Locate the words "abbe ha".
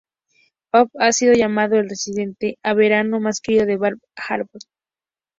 0.71-1.11